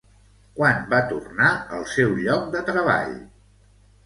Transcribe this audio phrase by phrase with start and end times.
[0.59, 3.15] Quan va tornar al seu lloc de treball?